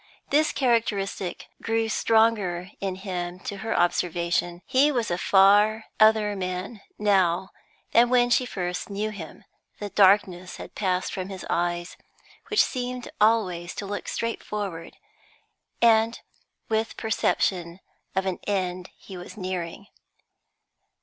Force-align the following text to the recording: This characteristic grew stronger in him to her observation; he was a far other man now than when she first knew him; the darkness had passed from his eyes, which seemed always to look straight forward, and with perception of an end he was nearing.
This 0.31 0.51
characteristic 0.51 1.47
grew 1.61 1.87
stronger 1.87 2.71
in 2.79 2.95
him 2.95 3.37
to 3.41 3.57
her 3.57 3.77
observation; 3.77 4.63
he 4.65 4.91
was 4.91 5.11
a 5.11 5.17
far 5.19 5.85
other 5.99 6.35
man 6.35 6.81
now 6.97 7.49
than 7.91 8.09
when 8.09 8.31
she 8.31 8.47
first 8.47 8.89
knew 8.89 9.11
him; 9.11 9.45
the 9.77 9.91
darkness 9.91 10.57
had 10.57 10.73
passed 10.73 11.13
from 11.13 11.29
his 11.29 11.45
eyes, 11.51 11.97
which 12.47 12.63
seemed 12.63 13.11
always 13.21 13.75
to 13.75 13.85
look 13.85 14.07
straight 14.07 14.43
forward, 14.43 14.97
and 15.83 16.21
with 16.67 16.97
perception 16.97 17.79
of 18.15 18.25
an 18.25 18.39
end 18.47 18.89
he 18.97 19.15
was 19.17 19.37
nearing. 19.37 19.85